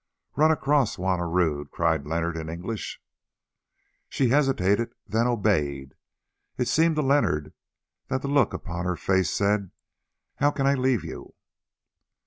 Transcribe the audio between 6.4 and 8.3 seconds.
It seemed to Leonard that the